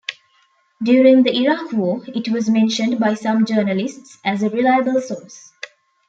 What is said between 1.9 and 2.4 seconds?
it